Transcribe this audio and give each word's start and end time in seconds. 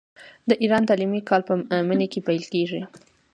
د 0.49 0.51
ایران 0.61 0.83
تعلیمي 0.89 1.21
کال 1.29 1.41
په 1.47 1.53
مني 1.89 2.07
کې 2.11 2.19
پیلیږي. 2.27 2.81